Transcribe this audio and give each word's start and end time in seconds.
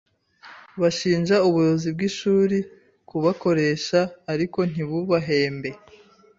bashinja 0.81 1.35
ubuyobozi 1.47 1.87
bw’ishuri 1.95 2.57
kubakoresha 3.09 3.99
ariko 4.33 4.59
ntibubahembe 4.71 5.69